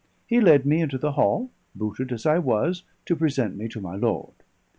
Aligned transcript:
He 0.25 0.41
led 0.41 0.65
me 0.65 0.81
into 0.81 0.97
the 0.97 1.11
hall, 1.11 1.51
booted 1.75 2.11
as 2.11 2.25
I 2.25 2.39
was, 2.39 2.81
to 3.05 3.15
present 3.15 3.55
me 3.55 3.67
to 3.67 3.79
my 3.79 3.95
lord. 3.95 4.33